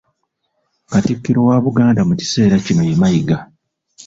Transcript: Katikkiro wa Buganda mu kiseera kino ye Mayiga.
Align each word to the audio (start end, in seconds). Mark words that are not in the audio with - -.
Katikkiro 0.89 1.39
wa 1.47 1.57
Buganda 1.65 2.01
mu 2.09 2.13
kiseera 2.19 2.55
kino 2.65 2.81
ye 2.89 2.95
Mayiga. 3.01 3.37